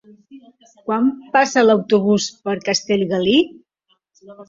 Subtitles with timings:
[0.87, 3.39] Quan passa l'autobús per Castellgalí?